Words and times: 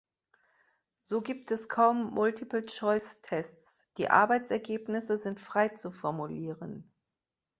So 1.03 1.21
gibt 1.21 1.51
es 1.51 1.69
kaum 1.69 2.09
Multiple-Choice-Tests, 2.15 3.83
die 3.97 4.09
Arbeitsergebnisse 4.09 5.19
sind 5.19 5.39
frei 5.39 5.69
zu 5.69 5.91
formulieren. 5.91 6.91